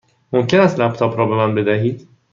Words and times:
ممکن 0.33 0.59
است 0.59 0.79
لپ 0.79 0.93
تاپ 0.93 1.17
را 1.17 1.25
به 1.25 1.35
من 1.35 1.55
بدهید؟ 1.55 2.07